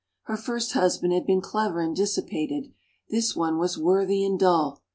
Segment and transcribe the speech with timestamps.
[0.23, 2.73] Her first husband had been clever and dissipated;
[3.11, 4.81] this one was worthy and dull.